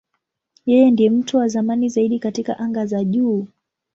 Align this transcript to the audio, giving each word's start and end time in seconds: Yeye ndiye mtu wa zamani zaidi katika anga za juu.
Yeye 0.69 0.87
ndiye 0.91 1.09
mtu 1.09 1.37
wa 1.37 1.47
zamani 1.47 1.89
zaidi 1.89 2.19
katika 2.19 2.59
anga 2.59 2.85
za 2.85 3.03
juu. 3.03 3.47